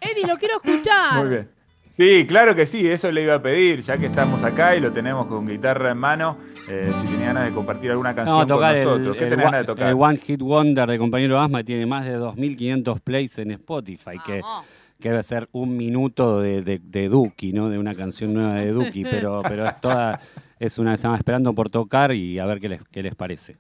Eddie, 0.01 0.27
lo 0.27 0.37
quiero 0.39 0.57
escuchar. 0.57 1.21
Muy 1.23 1.29
bien. 1.35 1.49
Sí, 1.97 2.27
claro 2.29 2.55
que 2.55 2.67
sí, 2.67 2.87
eso 2.87 3.11
le 3.11 3.23
iba 3.23 3.37
a 3.37 3.41
pedir, 3.43 3.81
ya 3.81 3.97
que 3.97 4.05
estamos 4.05 4.45
acá 4.45 4.77
y 4.77 4.81
lo 4.81 4.93
tenemos 4.93 5.27
con 5.29 5.47
guitarra 5.47 5.93
en 5.93 5.97
mano, 5.97 6.37
eh, 6.69 6.93
si 7.01 7.07
tenía 7.13 7.29
ganas 7.29 7.47
de 7.47 7.53
compartir 7.55 7.91
alguna 7.91 8.15
canción 8.15 8.39
No, 8.39 8.47
tocar 8.47 8.73
con 8.75 8.79
el, 8.79 8.85
nosotros. 8.85 9.17
¿Qué 9.17 9.25
el 9.25 9.31
tenés 9.31 9.45
wa- 9.47 9.51
ganas 9.51 9.67
de 9.67 9.73
tocar? 9.73 9.89
el 9.89 9.95
One 9.99 10.17
Hit 10.19 10.43
Wonder 10.43 10.91
de 10.91 10.99
compañero 10.99 11.41
Asma 11.41 11.65
tiene 11.65 11.87
más 11.87 12.05
de 12.05 12.19
2.500 12.19 13.01
plays 13.01 13.39
en 13.39 13.53
Spotify, 13.53 14.19
que, 14.27 14.43
Vamos. 14.43 14.67
que 15.01 15.09
debe 15.09 15.23
ser 15.23 15.49
un 15.53 15.75
minuto 15.75 16.39
de, 16.43 16.61
de, 16.61 16.81
de 16.83 17.09
Duki, 17.09 17.55
¿no? 17.55 17.71
De 17.71 17.79
una 17.79 17.95
canción 17.95 18.35
nueva 18.35 18.57
de 18.57 18.73
Duki, 18.73 19.03
pero, 19.05 19.41
pero 19.49 19.67
es 19.67 19.81
toda, 19.81 20.21
es 20.61 20.79
una, 20.79 20.99
se 20.99 21.05
llama 21.05 21.17
Esperando 21.17 21.55
por 21.55 21.71
tocar 21.71 22.13
y 22.13 22.39
a 22.39 22.45
ver 22.45 22.61
qué 22.61 22.69
les, 22.69 22.83
qué 22.91 23.03
les 23.03 23.15
parece. 23.15 23.57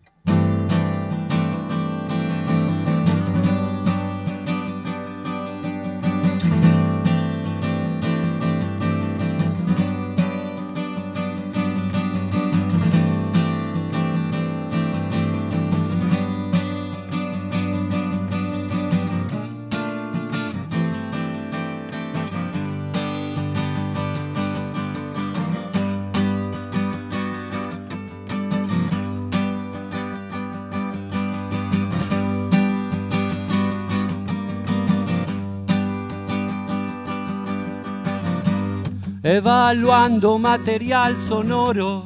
Evaluando 39.28 40.38
material 40.38 41.16
sonoro 41.16 42.04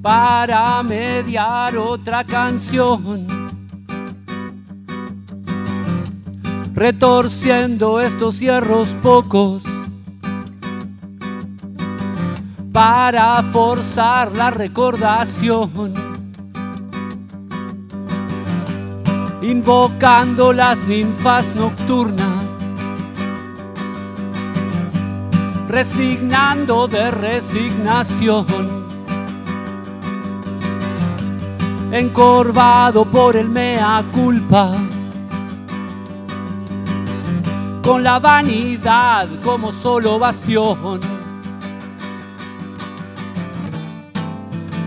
para 0.00 0.80
mediar 0.84 1.76
otra 1.76 2.22
canción. 2.22 3.26
Retorciendo 6.72 8.00
estos 8.00 8.38
hierros 8.38 8.86
pocos 9.02 9.64
para 12.72 13.42
forzar 13.42 14.30
la 14.30 14.50
recordación. 14.50 15.92
Invocando 19.42 20.52
las 20.52 20.84
ninfas 20.84 21.52
nocturnas 21.56 22.33
resignando 25.68 26.86
de 26.86 27.10
resignación. 27.10 28.46
Encorvado 31.90 33.04
por 33.04 33.36
el 33.36 33.48
mea 33.48 34.04
culpa, 34.12 34.72
con 37.82 38.02
la 38.02 38.18
vanidad 38.18 39.28
como 39.44 39.72
solo 39.72 40.18
bastión. 40.18 41.00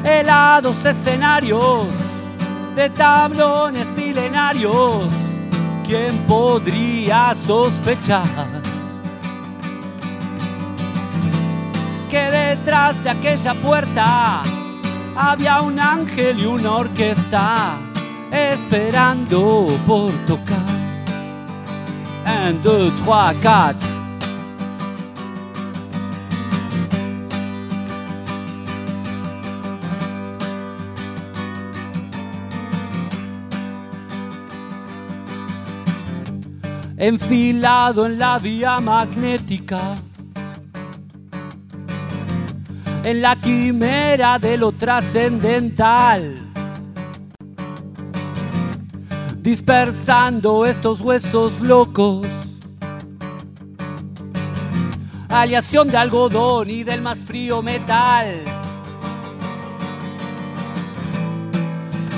Helados 0.04 0.86
escenarios 0.86 1.88
de 2.76 2.90
tablones 2.90 3.92
milenarios, 3.94 5.06
¿quién 5.86 6.18
podría 6.28 7.34
sospechar? 7.36 8.67
Que 12.10 12.20
detrás 12.20 13.04
de 13.04 13.10
aquella 13.10 13.54
puerta 13.56 14.42
había 15.16 15.62
un 15.62 15.80
ángel 15.80 16.40
y 16.40 16.46
una 16.46 16.78
orquesta 16.78 17.78
esperando 18.32 19.68
por 19.86 20.12
tocar. 20.26 20.58
Un, 22.26 22.62
deux, 22.64 22.94
trois, 23.04 23.36
quatre. 23.42 23.88
Enfilado 37.00 38.08
en 38.08 38.18
la 38.18 38.40
vía 38.40 38.80
magnética 38.80 39.96
en 43.10 43.22
la 43.22 43.40
quimera 43.40 44.38
de 44.38 44.58
lo 44.58 44.74
trascendental. 44.74 46.36
Dispersando 49.38 50.66
estos 50.66 51.00
huesos 51.00 51.62
locos. 51.62 52.28
Aleación 55.30 55.88
de 55.88 55.96
algodón 55.96 56.70
y 56.70 56.84
del 56.84 57.02
más 57.02 57.20
frío 57.20 57.62
metal. 57.62 58.44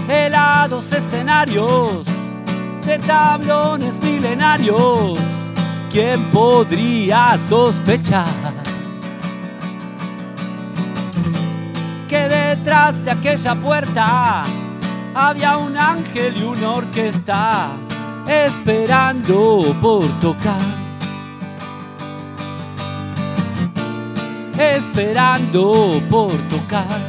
Helados 0.08 0.91
escenarios 0.91 2.08
de 2.84 2.98
tablones 2.98 4.03
milenarios. 4.03 5.19
¿Quién 5.91 6.19
podría 6.31 7.38
sospechar? 7.48 8.49
Detrás 12.60 13.06
de 13.06 13.12
aquella 13.12 13.56
puerta 13.56 14.44
había 15.16 15.58
un 15.58 15.78
ángel 15.78 16.36
y 16.38 16.44
una 16.44 16.72
orquesta 16.72 17.70
esperando 18.28 19.74
por 19.82 20.06
tocar. 20.20 20.60
Esperando 24.58 26.01
por 26.10 26.34
tocar. 26.50 27.00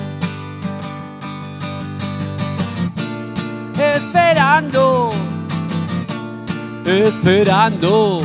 Esperando. 3.76 5.11
Esperando. 6.87 8.21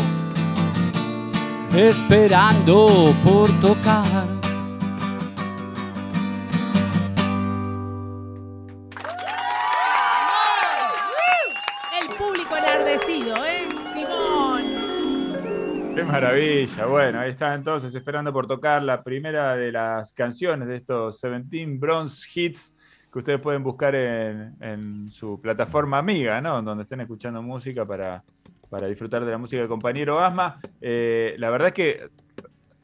Esperando 1.73 3.15
por 3.23 3.49
tocar. 3.61 4.44
maravilla. 16.11 16.85
Bueno, 16.85 17.19
ahí 17.19 17.31
está 17.31 17.53
entonces 17.53 17.93
esperando 17.93 18.31
por 18.31 18.47
tocar 18.47 18.81
la 18.83 19.03
primera 19.03 19.55
de 19.55 19.71
las 19.71 20.13
canciones 20.13 20.67
de 20.67 20.77
estos 20.77 21.19
17 21.21 21.77
Bronze 21.79 22.27
Hits 22.33 22.77
que 23.11 23.19
ustedes 23.19 23.39
pueden 23.39 23.63
buscar 23.63 23.95
en, 23.95 25.07
su 25.07 25.39
plataforma 25.39 25.97
amiga, 25.97 26.41
¿no? 26.41 26.61
Donde 26.61 26.83
estén 26.83 27.01
escuchando 27.01 27.41
música 27.41 27.85
para, 27.85 28.23
para 28.69 28.87
disfrutar 28.87 29.23
de 29.23 29.31
la 29.31 29.37
música 29.37 29.61
del 29.61 29.69
compañero 29.69 30.19
Asma. 30.19 30.57
Eh, 30.81 31.33
la 31.37 31.49
verdad 31.49 31.69
es 31.69 31.73
que 31.73 32.09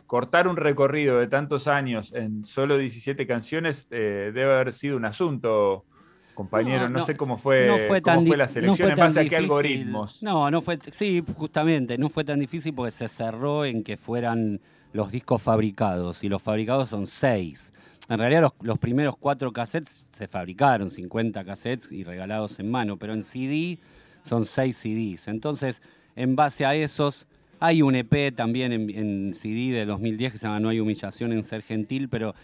cortar 0.08 0.48
un 0.48 0.56
recorrido 0.56 1.20
de 1.20 1.28
tantos 1.28 1.68
años 1.68 2.14
en 2.14 2.46
solo 2.46 2.78
17 2.78 3.28
canciones 3.28 3.88
eh, 3.92 4.32
debe 4.34 4.54
haber 4.54 4.74
sido 4.74 4.96
un 4.96 5.06
asunto, 5.06 5.86
compañero. 6.34 6.84
No, 6.84 6.90
No, 6.90 7.00
no, 7.00 7.06
sé 7.06 7.16
cómo 7.16 7.38
fue, 7.38 7.66
no 7.68 7.78
fue 7.78 8.02
cómo 8.02 8.16
tan 8.18 8.26
fue 8.26 8.36
di- 8.36 8.40
la 8.40 8.48
selección 8.48 8.78
fue 8.78 8.90
en 8.90 8.96
base 9.00 9.20
a 9.20 9.30
qué 9.30 9.38
algoritmos. 9.38 10.24
No, 10.24 10.50
no 10.52 10.62
fue, 10.62 10.80
sí, 10.92 11.24
justamente, 11.38 11.98
no 11.98 12.10
fue 12.10 12.24
tan 12.24 12.40
difícil 12.40 12.74
porque 12.74 12.92
se 12.92 13.08
cerró 13.08 13.66
en 13.66 13.84
que 13.84 13.98
fueran 13.98 14.60
los 14.94 15.12
discos 15.12 15.42
fabricados 15.42 16.24
y 16.24 16.30
los 16.30 16.42
fabricados 16.42 16.90
son 16.90 17.08
seis. 17.08 17.72
En 18.10 18.18
realidad 18.20 18.42
los, 18.42 18.52
los 18.62 18.78
primeros 18.78 19.16
cuatro 19.18 19.52
cassettes 19.54 20.06
se 20.12 20.28
fabricaron, 20.28 20.90
50 20.90 21.44
cassettes 21.46 21.92
y 21.92 22.04
regalados 22.04 22.60
en 22.60 22.70
mano, 22.70 22.98
pero 22.98 23.14
en 23.14 23.24
CD 23.24 23.78
son 24.24 24.46
seis 24.46 24.76
CDs. 24.78 25.28
Entonces, 25.30 25.82
en 26.18 26.36
base 26.36 26.66
a 26.66 26.76
esos, 26.76 27.26
hay 27.62 27.82
un 27.82 27.96
EP 27.96 28.32
también 28.36 28.74
en, 28.74 28.90
en 28.90 29.34
CD 29.34 29.72
de 29.72 29.86
2010 29.86 30.34
que 30.34 30.38
se 30.40 30.46
llama 30.48 30.60
No 30.60 30.70
hay 30.70 30.80
humillación 30.82 31.32
en 31.32 31.44
ser 31.44 31.62
gentil, 31.62 32.10
pero 32.10 32.36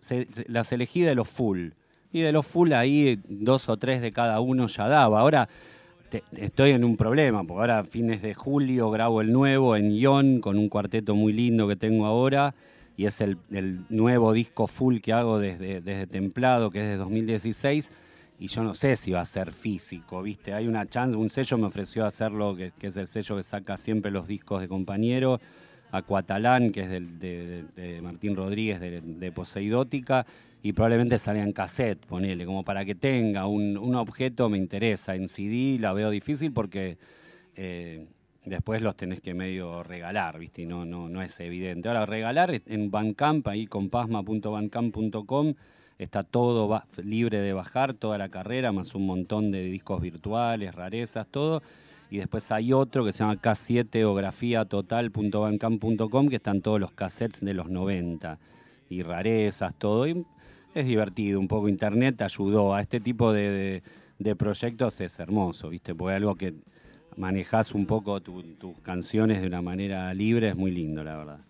se- 0.00 0.26
las 0.48 0.72
elegí 0.72 1.02
de 1.02 1.14
los 1.14 1.28
full. 1.28 1.70
Y 2.14 2.20
de 2.20 2.30
los 2.30 2.46
full 2.46 2.72
ahí 2.72 3.20
dos 3.28 3.68
o 3.68 3.76
tres 3.76 4.00
de 4.00 4.12
cada 4.12 4.38
uno 4.40 4.68
ya 4.68 4.86
daba. 4.86 5.18
Ahora 5.18 5.48
te- 6.08 6.22
estoy 6.36 6.70
en 6.70 6.84
un 6.84 6.96
problema, 6.96 7.42
porque 7.42 7.60
ahora 7.60 7.82
fines 7.82 8.22
de 8.22 8.34
julio 8.34 8.88
grabo 8.92 9.20
el 9.20 9.32
nuevo 9.32 9.74
en 9.74 9.90
Ion 9.90 10.40
con 10.40 10.56
un 10.56 10.68
cuarteto 10.68 11.16
muy 11.16 11.32
lindo 11.32 11.66
que 11.66 11.74
tengo 11.74 12.06
ahora. 12.06 12.54
Y 12.96 13.06
es 13.06 13.20
el, 13.20 13.36
el 13.50 13.80
nuevo 13.88 14.32
disco 14.32 14.68
full 14.68 14.98
que 15.00 15.12
hago 15.12 15.40
desde, 15.40 15.80
desde 15.80 16.06
Templado, 16.06 16.70
que 16.70 16.78
es 16.82 16.86
de 16.86 16.96
2016. 16.96 17.90
Y 18.38 18.46
yo 18.46 18.62
no 18.62 18.74
sé 18.74 18.94
si 18.94 19.10
va 19.10 19.20
a 19.20 19.24
ser 19.24 19.50
físico, 19.50 20.22
¿viste? 20.22 20.54
Hay 20.54 20.68
una 20.68 20.86
chance, 20.86 21.16
un 21.16 21.30
sello 21.30 21.58
me 21.58 21.66
ofreció 21.66 22.06
hacerlo, 22.06 22.54
que, 22.54 22.70
que 22.78 22.86
es 22.88 22.96
el 22.96 23.08
sello 23.08 23.36
que 23.36 23.42
saca 23.42 23.76
siempre 23.76 24.12
los 24.12 24.28
discos 24.28 24.60
de 24.60 24.68
compañero. 24.68 25.40
Acuatalán, 25.94 26.72
que 26.72 26.82
es 26.82 26.90
del- 26.90 27.18
de, 27.20 28.00
Martín 28.02 28.34
Rodríguez 28.34 28.80
de, 28.80 29.32
Poseidótica, 29.32 30.26
y 30.62 30.72
probablemente 30.72 31.18
salga 31.18 31.42
en 31.42 31.52
cassette, 31.52 32.04
ponele, 32.06 32.44
como 32.46 32.64
para 32.64 32.84
que 32.84 32.94
tenga 32.94 33.46
un, 33.46 33.94
objeto 33.94 34.48
me 34.48 34.58
interesa. 34.58 35.14
En 35.14 35.28
CD 35.28 35.78
la 35.78 35.92
veo 35.92 36.10
difícil 36.10 36.52
porque 36.52 36.96
eh, 37.54 38.06
después 38.44 38.82
los 38.82 38.96
tenés 38.96 39.20
que 39.20 39.34
medio 39.34 39.82
regalar, 39.84 40.38
¿viste? 40.38 40.62
Y 40.62 40.66
no, 40.66 40.84
no, 40.84 41.08
no 41.08 41.22
es 41.22 41.38
evidente. 41.38 41.88
Ahora, 41.88 42.06
regalar 42.06 42.60
en 42.66 42.90
Bandcamp, 42.90 43.46
ahí 43.46 43.66
con 43.66 43.88
pasma.bandcamp.com, 43.88 45.54
está 45.98 46.24
todo 46.24 46.82
libre 47.02 47.38
de 47.38 47.52
bajar, 47.52 47.94
toda 47.94 48.18
la 48.18 48.30
carrera, 48.30 48.72
más 48.72 48.94
un 48.94 49.06
montón 49.06 49.52
de 49.52 49.62
discos 49.62 50.00
virtuales, 50.00 50.74
rarezas, 50.74 51.26
todo. 51.28 51.62
Y 52.14 52.18
después 52.18 52.52
hay 52.52 52.72
otro 52.72 53.04
que 53.04 53.12
se 53.12 53.24
llama 53.24 53.34
K7 53.42 54.04
o 54.04 54.14
grafiatotal.bandcamp.com, 54.14 56.28
que 56.28 56.36
están 56.36 56.62
todos 56.62 56.78
los 56.78 56.92
cassettes 56.92 57.40
de 57.40 57.54
los 57.54 57.68
90 57.68 58.38
y 58.88 59.02
rarezas, 59.02 59.74
todo. 59.76 60.06
Y 60.06 60.24
es 60.74 60.86
divertido, 60.86 61.40
un 61.40 61.48
poco 61.48 61.68
internet 61.68 62.22
ayudó 62.22 62.72
a 62.72 62.82
este 62.82 63.00
tipo 63.00 63.32
de, 63.32 63.82
de- 64.20 64.36
proyectos, 64.36 65.00
es 65.00 65.18
hermoso, 65.18 65.70
¿viste? 65.70 65.92
Porque 65.92 66.14
algo 66.14 66.36
que 66.36 66.54
manejas 67.16 67.74
un 67.74 67.84
poco 67.84 68.20
tu- 68.22 68.44
tus 68.60 68.78
canciones 68.78 69.40
de 69.40 69.48
una 69.48 69.60
manera 69.60 70.14
libre 70.14 70.50
es 70.50 70.56
muy 70.56 70.70
lindo, 70.70 71.02
la 71.02 71.16
verdad. 71.16 71.40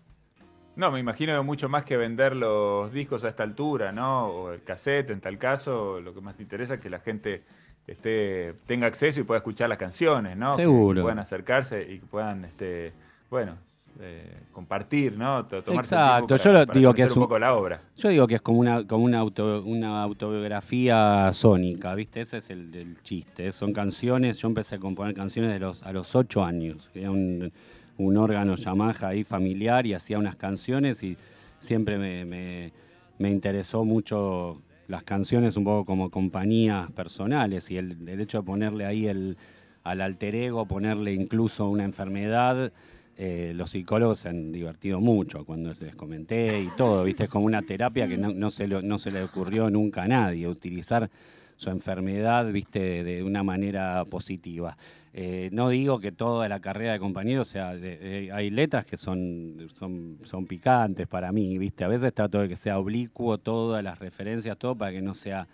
No, 0.75 0.89
me 0.89 0.99
imagino 0.99 1.43
mucho 1.43 1.69
más 1.69 1.83
que 1.85 1.95
vender 1.95 2.35
los 2.35 2.91
discos 2.91 3.23
a 3.23 3.29
esta 3.29 3.43
altura, 3.43 3.91
¿no? 3.91 4.29
O 4.29 4.51
el 4.51 4.63
cassette, 4.63 5.11
en 5.11 5.21
tal 5.21 5.37
caso, 5.37 6.01
lo 6.01 6.11
que 6.15 6.21
más 6.21 6.35
te 6.35 6.41
interesa 6.41 6.73
es 6.73 6.79
que 6.81 6.89
la 6.89 7.01
gente 7.01 7.43
esté, 7.87 8.53
tenga 8.65 8.87
acceso 8.87 9.19
y 9.19 9.23
pueda 9.23 9.37
escuchar 9.39 9.69
las 9.69 9.77
canciones, 9.77 10.35
¿no? 10.37 10.53
Seguro. 10.55 10.95
Que, 10.99 11.01
puedan 11.03 11.19
acercarse 11.19 11.81
y 11.91 11.99
que 11.99 12.05
puedan, 12.05 12.45
este, 12.45 12.93
bueno, 13.29 13.57
eh, 14.01 14.39
compartir, 14.51 15.17
¿no? 15.17 15.39
El 15.39 15.75
Exacto, 15.75 16.35
yo 16.35 16.51
lo 16.51 16.65
digo 16.65 16.93
que 16.93 17.03
es 17.03 17.11
un 17.11 17.19
un- 17.19 17.23
poco 17.25 17.39
la 17.39 17.53
obra. 17.53 17.81
Yo 17.95 18.09
digo 18.09 18.27
que 18.27 18.35
es 18.35 18.41
como 18.41 18.59
una, 18.59 18.85
como 18.85 19.05
una, 19.05 19.19
auto- 19.19 19.63
una 19.63 20.03
autobiografía 20.03 21.31
sónica, 21.33 21.95
¿viste? 21.95 22.21
Ese 22.21 22.37
es 22.37 22.49
el, 22.49 22.73
el 22.75 23.01
chiste. 23.03 23.51
Son 23.51 23.71
canciones, 23.73 24.37
yo 24.39 24.47
empecé 24.47 24.75
a 24.75 24.79
componer 24.79 25.13
canciones 25.13 25.51
de 25.53 25.59
los, 25.59 25.83
a 25.83 25.91
los 25.93 26.15
ocho 26.15 26.43
años. 26.43 26.89
Era 26.93 27.11
un, 27.11 27.51
un 27.97 28.17
órgano 28.17 28.55
Yamaha 28.55 29.07
ahí 29.07 29.23
familiar 29.23 29.85
y 29.85 29.93
hacía 29.93 30.17
unas 30.19 30.35
canciones 30.35 31.01
y 31.03 31.15
siempre 31.59 31.97
me, 31.97 32.25
me- 32.25 32.73
me 33.17 33.29
interesó 33.29 33.85
mucho 33.85 34.61
las 34.87 35.03
canciones 35.03 35.57
un 35.57 35.63
poco 35.63 35.85
como 35.85 36.09
compañías 36.09 36.91
personales 36.91 37.71
y 37.71 37.77
el, 37.77 38.07
el 38.07 38.21
hecho 38.21 38.39
de 38.39 38.43
ponerle 38.43 38.85
ahí 38.85 39.07
el, 39.07 39.37
al 39.83 40.01
alter 40.01 40.35
ego, 40.35 40.65
ponerle 40.65 41.13
incluso 41.13 41.69
una 41.69 41.83
enfermedad, 41.83 42.71
eh, 43.17 43.53
los 43.55 43.69
psicólogos 43.69 44.19
se 44.19 44.29
han 44.29 44.51
divertido 44.51 44.99
mucho 44.99 45.45
cuando 45.45 45.73
les 45.79 45.95
comenté 45.95 46.59
y 46.59 46.67
todo, 46.75 47.03
¿viste? 47.03 47.25
Es 47.25 47.29
como 47.29 47.45
una 47.45 47.61
terapia 47.61 48.07
que 48.07 48.17
no, 48.17 48.33
no 48.33 48.51
se, 48.51 48.67
le, 48.67 48.81
no 48.81 48.97
se 48.97 49.11
le 49.11 49.23
ocurrió 49.23 49.69
nunca 49.69 50.03
a 50.03 50.07
nadie, 50.07 50.47
utilizar 50.47 51.09
su 51.57 51.69
enfermedad, 51.69 52.51
¿viste? 52.51 53.03
De, 53.03 53.23
una 53.23 53.43
manera 53.43 54.03
positiva. 54.05 54.77
Eh, 55.13 55.49
no 55.53 55.69
digo 55.69 55.99
que 55.99 56.11
toda 56.11 56.49
la 56.49 56.59
carrera 56.59 56.93
de 56.93 56.99
compañeros 56.99 57.47
sea. 57.47 57.73
de- 57.75 57.97
de- 57.97 58.31
hay 58.31 58.49
letras 58.49 58.85
que 58.85 58.97
son, 58.97 59.67
son, 59.73 60.19
son 60.23 60.45
picantes 60.45 61.07
para 61.07 61.31
mí, 61.31 61.57
¿viste? 61.57 61.83
A 61.83 61.87
veces 61.87 62.13
trato 62.13 62.39
de 62.41 62.49
que 62.49 62.55
sea 62.57 62.77
oblicuo, 62.79 63.37
todas 63.37 63.83
las 63.83 63.99
referencias, 63.99 64.57
todo 64.57 64.75
para 64.75 64.91
que 64.91 65.01
no 65.01 65.13
sea 65.13 65.47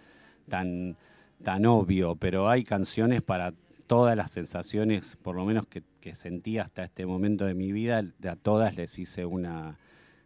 tan, 0.49 0.95
tan 1.43 1.65
obvio, 1.65 2.15
pero 2.15 2.49
hay 2.49 2.63
canciones 2.63 3.21
para 3.21 3.53
todas 3.87 4.15
las 4.15 4.31
sensaciones, 4.31 5.17
por 5.21 5.35
lo 5.35 5.45
menos 5.45 5.65
que, 5.67 5.83
que 5.99 6.15
sentí 6.15 6.57
hasta 6.57 6.83
este 6.83 7.05
momento 7.05 7.45
de 7.45 7.53
mi 7.53 7.71
vida, 7.71 8.03
a 8.27 8.35
todas 8.35 8.75
les 8.77 8.97
hice 8.97 9.25
una. 9.25 9.77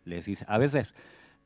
Les 0.06 0.28
hice, 0.28 0.46
a 0.48 0.60
veces 0.60 0.94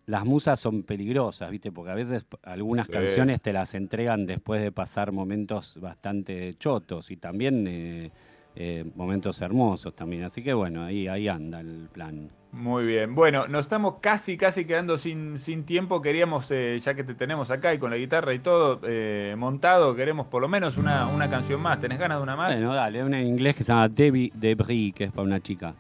las 0.10 0.26
musas 0.26 0.60
son 0.60 0.82
peligrosas, 0.84 1.52
¿viste? 1.52 1.72
Porque 1.72 1.92
a 1.92 1.96
veces 1.96 2.26
algunas 2.44 2.88
Sí. 2.88 2.94
canciones 2.94 3.42
te 3.42 3.54
las 3.54 3.76
entregan 3.76 4.26
después 4.26 4.60
de 4.62 4.72
pasar 4.72 5.12
momentos 5.12 5.78
bastante 5.80 6.54
chotos 6.56 7.12
y 7.12 7.18
también 7.18 7.66
eh, 7.68 8.10
eh, 8.56 8.86
momentos 8.96 9.40
hermosos 9.42 9.96
también. 9.96 10.24
Así 10.24 10.42
que 10.44 10.54
bueno, 10.54 10.84
ahí, 10.84 11.08
ahí 11.08 11.28
anda 11.28 11.60
el 11.60 11.88
plan. 11.94 12.30
Muy 12.52 12.84
bien. 12.84 13.14
Bueno, 13.14 13.48
nos 13.48 13.62
estamos 13.68 13.98
casi, 14.02 14.36
casi 14.36 14.66
quedando 14.66 14.98
sin, 14.98 15.38
sin 15.38 15.64
tiempo. 15.66 16.02
Queríamos, 16.02 16.50
eh, 16.50 16.80
ya 16.80 16.96
que 16.96 17.04
te 17.04 17.14
tenemos 17.14 17.52
acá 17.52 17.76
y 17.76 17.78
con 17.78 17.92
la 17.92 17.98
guitarra 17.98 18.34
y 18.34 18.40
todo 18.40 18.80
eh, 18.88 19.36
montado, 19.38 19.94
queremos 19.96 20.26
por 20.26 20.42
lo 20.42 20.48
menos 20.48 20.76
una, 20.78 21.06
una 21.08 21.30
canción 21.30 21.62
más. 21.62 21.80
¿Tenés 21.80 22.00
ganas 22.00 22.18
de 22.18 22.24
una 22.24 22.36
más? 22.36 22.54
Bueno, 22.56 22.74
dale, 22.74 23.04
una 23.04 23.20
en 23.20 23.28
inglés 23.28 23.56
que 23.56 23.64
se 23.64 23.72
llama 23.72 23.88
Debbie 23.88 24.32
Debris, 24.34 24.94
que 24.96 25.04
es 25.04 25.12
para 25.12 25.22
una 25.28 25.40
chica. 25.40 25.76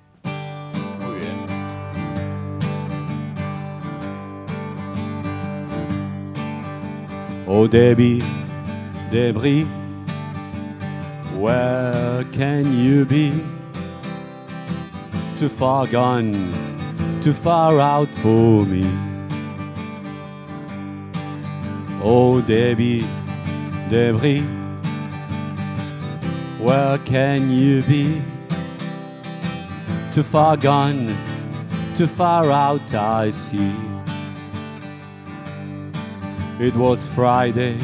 Oh 7.51 7.65
Debbie 7.65 8.21
Debris, 9.09 9.63
where 11.35 12.23
can 12.25 12.71
you 12.77 13.05
be? 13.05 13.43
Too 15.39 15.49
far 15.49 15.88
gone, 15.88 16.31
too 17.23 17.33
far 17.33 17.79
out 17.79 18.13
for 18.21 18.63
me. 18.65 18.85
Oh 22.03 22.39
Debbie 22.39 23.03
Debris, 23.89 24.41
where 26.59 26.99
can 26.99 27.49
you 27.49 27.81
be? 27.81 28.21
Too 30.13 30.21
far 30.21 30.55
gone, 30.55 31.07
too 31.97 32.05
far 32.05 32.51
out 32.51 32.93
I 32.93 33.31
see. 33.31 33.88
It 36.62 36.76
was 36.76 37.08
Friday 37.15 37.80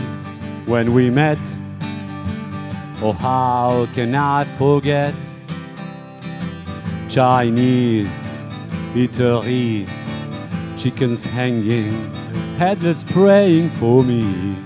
when 0.65 0.93
we 0.93 1.09
met. 1.09 1.39
Oh, 3.01 3.15
how 3.17 3.87
can 3.93 4.13
I 4.13 4.43
forget? 4.57 5.13
Chinese 7.07 8.33
eatery, 8.93 9.87
chickens 10.75 11.23
hanging, 11.23 12.13
headless 12.57 13.01
praying 13.05 13.69
for 13.69 14.03
me. 14.03 14.57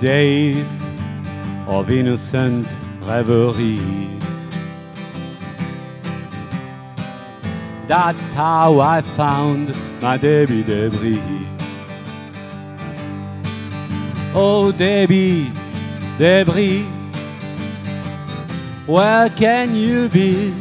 Days 0.00 0.82
of 1.68 1.88
innocent 1.88 2.66
reverie. 3.02 4.18
That's 7.86 8.32
how 8.32 8.80
I 8.80 9.02
found 9.02 9.76
my 10.00 10.16
Debbie 10.16 10.62
Debris. 10.62 11.20
Oh, 14.34 14.72
Debbie 14.72 15.50
debris. 16.20 16.84
Where 18.86 19.30
can 19.30 19.74
you 19.74 20.08
be? 20.10 20.54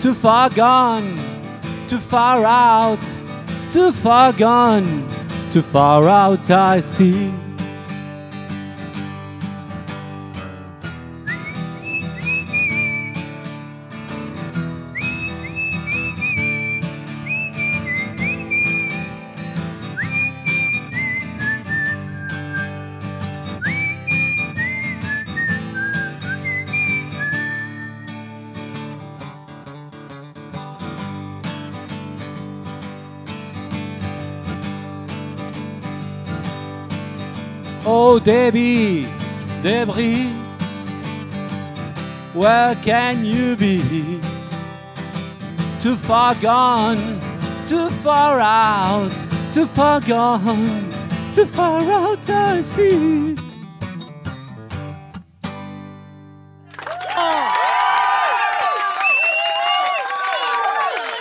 Too 0.00 0.14
far 0.14 0.48
gone, 0.48 1.16
too 1.88 1.98
far 1.98 2.44
out, 2.44 3.00
too 3.70 3.92
far 3.92 4.32
gone, 4.32 5.06
too 5.52 5.62
far 5.62 6.08
out, 6.08 6.50
I 6.50 6.80
see. 6.80 7.30
Debbie, 38.24 39.06
debris, 39.62 40.32
where 42.32 42.74
can 42.76 43.22
you 43.22 43.54
be? 43.54 44.18
Too 45.78 45.94
far 45.94 46.34
gone, 46.36 47.20
too 47.68 47.90
far 47.90 48.40
out, 48.40 49.12
too 49.52 49.66
far 49.66 50.00
gone, 50.00 50.90
too 51.34 51.44
far 51.44 51.82
out, 51.82 52.30
I 52.30 52.62
see. 52.62 53.34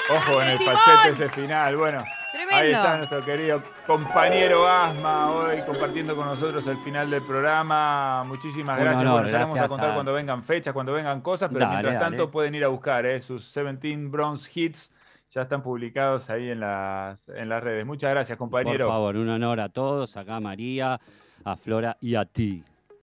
Ojo 0.10 0.42
en 0.42 0.52
el 0.52 0.58
Simón. 0.58 0.76
falsete 0.78 1.10
ese 1.10 1.30
final. 1.30 1.76
Bueno, 1.76 2.02
Tremendo. 2.02 2.23
Ahí 2.54 2.72
está 2.72 2.98
nuestro 2.98 3.24
querido 3.26 3.62
compañero 3.88 4.68
Asma 4.68 5.32
hoy 5.32 5.58
compartiendo 5.66 6.16
con 6.16 6.26
nosotros 6.26 6.66
el 6.68 6.78
final 6.78 7.10
del 7.10 7.22
programa. 7.24 8.24
Muchísimas 8.26 8.78
Un 8.78 8.84
gracias. 8.84 9.02
honor, 9.06 9.22
bueno, 9.24 9.38
ya 9.38 9.44
vamos 9.44 9.60
a 9.60 9.68
contar 9.68 9.90
a- 9.90 9.94
cuando 9.94 10.14
vengan 10.14 10.44
fechas, 10.44 10.74
cuando 10.74 10.94
vengan 10.94 11.22
cosas, 11.22 11.50
pero 11.52 11.62
Dale, 11.62 11.72
mientras 11.74 11.94
dale. 12.02 12.18
tanto 12.18 12.32
pueden 12.32 12.56
ir 12.56 12.64
a 12.64 12.68
buscar 12.70 13.06
eh, 13.06 13.20
sus 13.20 13.54
17 13.54 14.08
Bronze 14.10 14.50
Hits. 14.54 14.92
Ya 15.32 15.42
están 15.42 15.64
publicados 15.64 16.30
ahí 16.30 16.52
en 16.52 16.60
las, 16.60 17.28
en 17.30 17.50
las 17.50 17.64
redes. 17.64 17.86
Muchas 17.88 18.12
gracias, 18.12 18.38
Por 18.38 18.50
compañero. 18.50 18.88
favor, 18.88 19.16
un 19.18 19.30
honor 19.30 19.60
a 19.62 19.70
todos, 19.70 20.16
acá 20.16 20.36
a 20.36 20.40
María, 20.40 21.00
a 21.44 21.56
Flora 21.56 21.98
y 22.02 22.14
a 22.16 22.24
ti. 22.26 22.64